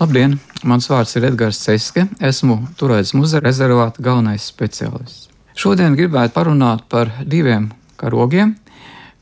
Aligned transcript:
Labdien! 0.00 0.38
Mans 0.64 0.86
vārds 0.88 1.10
ir 1.18 1.26
Edgars 1.28 1.58
Ceske. 1.60 2.06
Esmu 2.24 2.54
Turētas 2.80 3.10
muzeja 3.12 3.42
rezervāta 3.44 4.00
galvenais 4.00 4.46
speciālists. 4.48 5.26
Šodien 5.52 5.92
gribētu 5.92 6.32
parunāt 6.38 6.86
par 6.88 7.10
diviem 7.20 7.66
karogiem, 8.00 8.54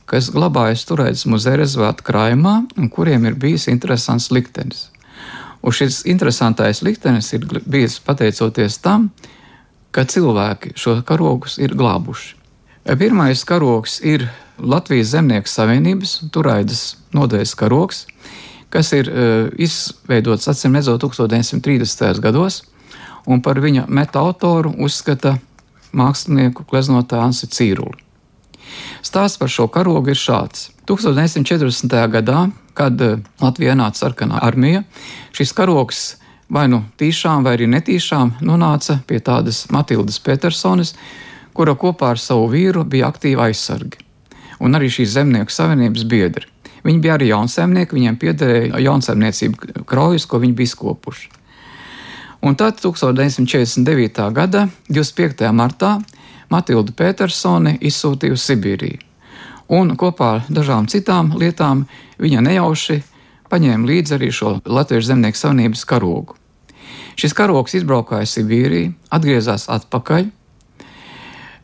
kas 0.06 0.28
glabājas 0.30 0.84
Turētas 0.86 1.24
muzeja 1.26 1.58
rezervāta 1.58 2.06
krājumā 2.06 2.52
un 2.78 2.86
kuriem 2.94 3.26
ir 3.26 3.34
bijis 3.42 3.66
interesants 3.72 4.30
liktenis. 4.30 4.84
Un 5.66 5.74
šis 5.74 6.04
interesantais 6.06 6.84
liktenis 6.86 7.32
ir 7.34 7.48
bijis 7.66 7.98
pateicoties 7.98 8.78
tam, 8.78 9.10
ka 9.90 10.06
cilvēki 10.06 10.76
šo 10.78 11.00
karogus 11.02 11.58
ir 11.58 11.74
glābuši. 11.74 12.36
Pirmais 13.02 13.42
karogs 13.42 13.98
ir 14.06 14.28
Latvijas 14.62 15.10
Zemnieku 15.16 15.50
savienības 15.50 16.20
Turētas 16.30 16.84
nodeļas 17.18 17.58
karogs 17.58 18.06
kas 18.72 18.92
ir 18.96 19.10
uh, 19.10 19.48
izveidots 19.58 20.48
acīm 20.50 20.76
redzot 20.76 21.02
1930. 21.04 22.20
gados, 22.24 22.62
un 23.26 23.42
par 23.44 23.60
viņa 23.60 23.86
meta 23.88 24.20
autoru 24.20 24.74
uzskata 24.84 25.36
mākslinieku 25.96 26.66
gleznotāju 26.68 27.24
Ansi 27.28 27.48
Cīruli. 27.48 28.04
Stāsts 29.02 29.40
par 29.40 29.48
šo 29.48 29.68
karogu 29.72 30.12
ir 30.12 30.18
šāds. 30.20 30.68
1940. 30.88 31.94
gadā, 32.12 32.48
kad 32.76 33.00
uh, 33.04 33.20
Latvijā 33.42 33.76
nāca 33.78 34.04
sarkanā 34.04 34.42
armija, 34.44 34.84
šis 35.36 35.54
karogs 35.56 36.02
vai 36.48 36.66
nu 36.72 36.82
tīšām, 37.00 37.44
vai 37.44 37.56
arī 37.58 37.68
netīšām 37.70 38.38
nonāca 38.44 39.00
pie 39.08 39.20
tādas 39.24 39.66
Matildas 39.72 40.20
Petersonas, 40.24 40.94
kura 41.52 41.74
kopā 41.76 42.14
ar 42.14 42.22
savu 42.22 42.48
vīru 42.52 42.84
bija 42.88 43.08
aktīva 43.10 43.48
aizsargi, 43.48 44.00
un 44.62 44.78
arī 44.78 44.90
šīs 44.92 45.16
zemnieku 45.16 45.52
savienības 45.52 46.06
biedri. 46.08 46.48
Viņi 46.88 47.02
bija 47.04 47.18
arī 47.18 47.28
jaunsaimnieki, 47.28 47.96
viņiem 47.98 48.16
piederēja 48.16 48.78
jaunsaimniecība 48.80 49.82
kraujas, 49.88 50.24
ko 50.24 50.40
viņi 50.40 50.56
bija 50.56 50.72
skopuši. 50.72 51.28
Un 52.48 52.54
tad 52.56 52.78
1949. 52.80 54.30
gada 54.32 54.68
25. 54.88 55.50
martā 55.52 55.98
Matilda 56.48 56.94
Petersone 56.96 57.74
izsūtīja 57.80 58.32
uz 58.32 58.46
Sibīriju. 58.46 59.02
Un 59.68 59.92
kopā 60.00 60.30
ar 60.38 60.46
dažām 60.48 60.86
citām 60.88 61.34
lietām 61.36 61.84
viņa 62.16 62.44
nejauši 62.46 63.02
paņēma 63.52 63.88
līdzi 63.90 64.14
arī 64.16 64.30
šo 64.32 64.54
Latvijas 64.64 65.10
zemnieku 65.10 65.36
savienības 65.36 65.84
karogu. 65.88 66.38
Šis 67.18 67.34
karogs 67.36 67.74
izbraukāja 67.76 68.28
Sibīriju, 68.30 68.94
atgriezās 69.12 69.66
atpakaļ. 69.68 70.30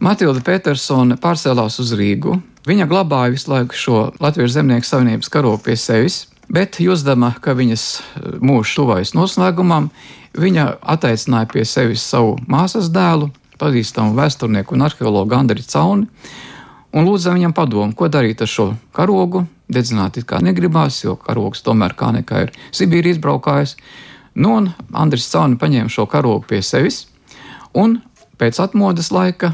Matilda 0.04 0.42
Petersone 0.44 1.16
pārcēlās 1.20 1.78
uz 1.80 1.94
Rīgu, 1.96 2.36
Viņa 2.64 2.86
glabāja 2.88 3.34
visu 3.34 3.50
laiku 3.52 3.76
šo 3.76 3.98
Latvijas 4.24 4.54
zemnieku 4.54 4.88
savienības 4.88 5.28
karogu 5.28 5.60
pie 5.66 5.74
sevis, 5.76 6.22
bet 6.48 6.78
jūtama, 6.80 7.34
ka 7.44 7.52
viņas 7.52 7.82
eh, 8.00 8.36
mūžs 8.40 8.78
tuvojas 8.78 9.12
noslēgumam, 9.12 9.90
viņa 10.40 10.78
attaicināja 10.94 11.50
pie 11.52 11.66
sevis 11.68 12.06
savu 12.08 12.38
māsas 12.48 12.88
dēlu, 12.92 13.28
pazīstamu 13.60 14.16
vēsturnieku 14.16 14.74
un 14.74 14.86
arheologu 14.86 15.36
Andriu 15.36 15.66
Cauni, 15.68 16.08
un 16.96 17.04
lūdza 17.04 17.34
viņam 17.34 17.52
padomu, 17.52 17.92
ko 17.92 18.08
darīt 18.08 18.40
ar 18.40 18.48
šo 18.48 18.70
karogu. 18.96 19.44
Dedzināt 19.68 20.16
it 20.20 20.26
kā 20.28 20.40
negribās, 20.44 21.02
jo 21.04 21.18
karogs 21.20 21.62
tomēr 21.64 21.94
kā 21.96 22.10
nekā 22.16 22.46
ir 22.46 22.54
Sibīrija 22.72 23.16
izbraukājis. 23.16 23.76
Nu, 24.40 24.56
un 24.56 24.70
Andris 24.92 25.28
Cauni 25.32 25.60
paņēma 25.60 25.92
šo 25.92 26.08
karogu 26.08 26.48
pie 26.48 26.62
sevis, 26.64 27.04
un 27.76 27.98
pēc 28.40 28.60
atmodas 28.64 29.12
laika 29.12 29.52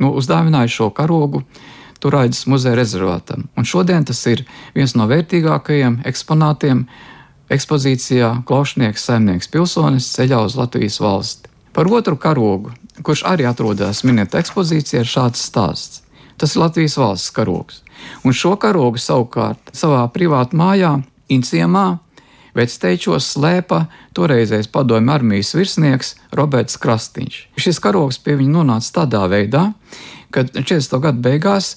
nu, 0.00 0.14
uzdāvināja 0.18 0.72
šo 0.72 0.90
karogu 0.96 1.44
Turāģis 2.00 2.46
muzeja 2.48 2.78
rezervātam. 2.78 3.44
Un 3.60 3.66
šodien 3.68 4.06
tas 4.08 4.20
ir 4.30 4.46
viens 4.72 4.94
no 4.96 5.04
vērtīgākajiem 5.10 5.98
eksponātiem 6.08 6.86
ekspozīcijā 7.52 8.30
Klaušnieks 8.48 9.04
saimnieks 9.04 9.50
pilsonis 9.52 10.08
ceļā 10.14 10.38
uz 10.46 10.56
Latvijas 10.56 10.96
valsti. 11.02 11.50
Par 11.76 11.90
otru 11.92 12.16
karogu, 12.16 12.72
kurš 13.04 13.26
arī 13.28 13.44
atrodas 13.46 14.00
minēta 14.08 14.40
ekspozīcijā, 14.40 15.04
ir 15.04 15.12
šāds 15.12 15.44
stāsts. 15.50 16.00
Tas 16.40 16.56
ir 16.56 16.62
Latvijas 16.64 16.96
valsts 16.96 17.34
karogs. 17.36 17.82
Un 18.24 18.32
šo 18.32 18.54
karogu 18.56 18.98
savukārt 18.98 19.74
savā 19.76 20.06
privātā 20.14 20.56
mājā, 20.56 20.94
Inciemā, 21.30 22.00
Vecteičos 22.56 23.28
slēpa 23.34 23.84
toreizējais 24.16 24.70
padomju 24.72 25.14
armijas 25.14 25.52
virsnieks 25.54 26.14
Roberts 26.36 26.78
Krastīņš. 26.82 27.36
Šis 27.60 27.78
karogs 27.82 28.18
pie 28.22 28.34
viņa 28.40 28.56
nonāca 28.58 28.96
tādā 29.02 29.22
veidā, 29.30 29.68
kad 30.34 30.50
40. 30.54 30.98
gadu 31.02 31.22
beigās 31.24 31.76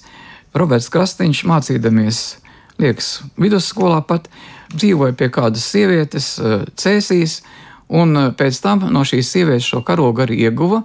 Roberts 0.54 0.90
Krastīņš 0.90 1.44
mācīdamies, 1.50 2.20
liekas, 2.82 3.20
vidusskolā 3.40 4.00
pat 4.06 4.28
dzīvoja 4.74 5.14
pie 5.18 5.30
kādas 5.34 5.66
sievietes 5.70 6.34
eh, 6.38 6.62
cēsīs, 6.78 7.40
un 7.94 8.16
eh, 8.18 8.30
pēc 8.34 8.60
tam 8.62 8.86
no 8.94 9.04
šīs 9.06 9.30
sievietes 9.34 9.70
šo 9.70 9.82
karogu 9.86 10.24
arī 10.26 10.44
ieguva, 10.46 10.84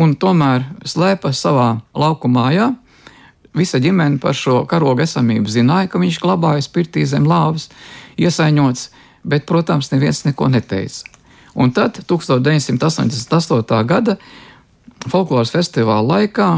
un 0.00 0.14
tomēr 0.14 0.66
slēpa 0.86 1.34
savā 1.34 1.72
lauku 1.94 2.30
mājā. 2.30 2.72
Visa 3.56 3.80
ģimene 3.82 4.20
par 4.22 4.36
šo 4.38 4.62
karogu 4.70 5.02
esamību 5.02 5.50
zināja, 5.50 5.90
ka 5.90 5.98
viņš 5.98 6.20
glabājas 6.22 6.70
pirtī 6.70 7.02
zem 7.02 7.26
lāvas, 7.26 7.66
iesaiņots, 8.14 8.84
bet, 9.24 9.46
protams, 9.46 9.90
neviens 9.92 10.24
neko 10.24 10.48
neteica. 10.48 11.06
Un 11.54 11.72
tad 11.74 11.98
1988. 12.06 13.84
gada 13.86 14.16
folkloras 15.10 15.52
festivāla 15.54 16.06
laikā 16.14 16.50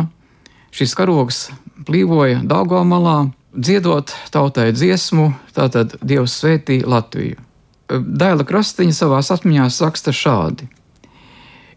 šis 0.74 0.94
karogs 0.98 1.46
plīvoja 1.86 2.42
Dāngāmalā, 2.48 3.32
dziedot 3.52 4.12
tautai 4.32 4.70
dziesmu, 4.72 5.32
tātad 5.56 5.96
Dievs 6.00 6.36
svētī 6.40 6.82
Latviju. 6.84 7.40
Daila 7.92 8.44
Krastiņa 8.48 8.94
savā 8.96 9.20
atmiņā 9.20 9.68
raksta 9.82 10.14
šādi. 10.16 10.68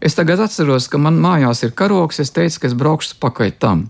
Es 0.06 0.14
tagad 0.14 0.38
atceros, 0.38 0.84
ka 0.86 1.00
man 1.02 1.16
mājās 1.18 1.64
ir 1.66 1.72
karogs, 1.74 2.20
es 2.22 2.28
teicu, 2.30 2.60
ka 2.62 2.68
es 2.68 2.76
braukšu 2.78 3.16
pakaļ 3.18 3.48
tam. 3.58 3.80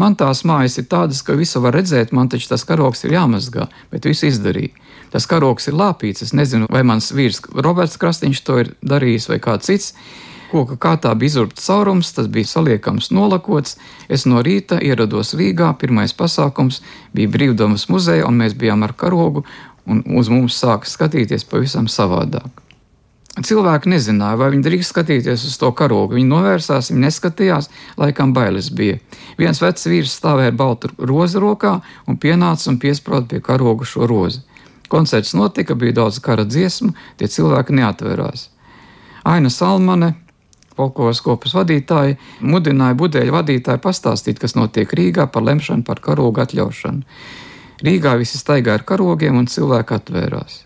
Man 0.00 0.14
tās 0.16 0.40
mājas 0.48 0.78
ir 0.80 0.86
tādas, 0.88 1.20
ka 1.20 1.36
visu 1.36 1.60
var 1.60 1.76
redzēt, 1.76 2.14
man 2.16 2.30
taču 2.32 2.48
tas 2.48 2.64
karogs 2.64 3.04
ir 3.04 3.12
jāmazgā, 3.12 3.66
bet 3.92 4.08
visu 4.08 4.30
izdarīju. 4.30 4.72
Tas 5.12 5.28
karogs 5.28 5.68
ir 5.68 5.76
lāpīts, 5.76 6.24
es 6.24 6.32
nezinu, 6.32 6.70
vai 6.72 6.80
mans 6.80 7.10
vīrs 7.12 7.42
Roberts 7.52 8.00
Krastiņš 8.00 8.42
to 8.48 8.58
ir 8.64 8.72
darījis 8.80 9.28
vai 9.34 9.40
kāds 9.50 9.68
cits. 9.68 9.92
Koka 10.48 10.80
kātā 10.80 11.12
bija 11.12 11.34
izurбts 11.34 11.68
caurums, 11.68 12.16
tas 12.16 12.32
bija 12.32 12.48
saliekams 12.48 13.12
nolakots. 13.12 13.76
Es 14.08 14.24
no 14.24 14.40
rīta 14.40 14.80
ierados 14.80 15.36
Rīgā, 15.36 15.74
pirmais 15.76 16.16
pasākums 16.16 16.80
bija 17.12 17.36
Brīvdomas 17.36 17.90
muzeja, 17.92 18.24
un 18.24 18.40
mēs 18.40 18.56
bijām 18.56 18.88
ar 18.88 18.96
karogu, 18.96 19.44
un 19.84 20.06
uz 20.16 20.32
mums 20.32 20.56
sāka 20.56 20.88
skatīties 20.88 21.44
pavisam 21.52 21.84
savādāk. 21.84 22.65
Cilvēki 23.36 23.90
nezināja, 23.92 24.38
vai 24.40 24.48
viņi 24.54 24.64
drīkst 24.64 24.94
skatīties 24.94 25.42
uz 25.44 25.56
to 25.60 25.68
karogu. 25.76 26.16
Viņi 26.16 26.30
novērsās, 26.30 26.88
viņi 26.88 27.02
neskatījās, 27.02 27.68
laikam 28.00 28.32
bailes 28.32 28.70
bija. 28.72 28.96
Viens 29.36 29.60
vecs 29.60 29.84
vīrs 29.90 30.14
stāvēja 30.16 30.54
ar 30.54 30.56
baltu 30.56 30.88
rozi 30.96 31.42
rokā 31.42 31.74
un 32.08 32.16
pienāca 32.16 32.70
un 32.72 32.78
piesprāda 32.80 33.28
pie 33.34 33.42
karoga 33.44 33.84
šo 33.84 34.08
rozi. 34.08 34.40
Koncerts 34.88 35.34
notika, 35.36 35.76
bija 35.76 35.98
daudz 36.00 36.20
kara 36.24 36.46
dziesmu, 36.48 36.94
tie 37.20 37.28
cilvēki 37.28 37.76
neatvērās. 37.76 38.48
Aina 39.28 39.50
Salmane, 39.52 40.14
folkloras 40.78 41.20
kopas 41.20 41.52
vadītāji 41.58 42.16
mudināja 42.40 42.96
budeļu 42.96 43.34
vadītāju 43.36 43.82
pastāstīt, 43.84 44.40
kas 44.40 44.56
notiek 44.56 44.88
Rīgā 44.96 45.26
par 45.28 45.44
lemšanu 45.44 45.84
par 45.84 46.00
karogu 46.00 46.40
atļaušanu. 46.46 47.04
Rīgā 47.84 48.16
visi 48.16 48.40
staigā 48.40 48.78
ar 48.78 48.86
karogiem 48.88 49.36
un 49.36 49.50
cilvēki 49.50 49.98
atvērās. 49.98 50.62